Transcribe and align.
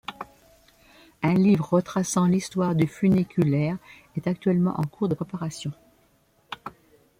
Un 1.21 1.35
livre 1.35 1.69
retraçant 1.73 2.25
l'histoire 2.25 2.73
du 2.73 2.87
funiculaire 2.87 3.77
est 4.17 4.25
actuellement 4.25 4.73
en 4.79 4.83
cours 4.83 5.07
de 5.07 5.13
préparation. 5.13 5.71